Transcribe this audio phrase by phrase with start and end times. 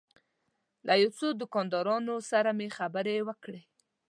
[0.87, 3.61] له یو څو دوکاندارانو سره مې خبرې وکړې.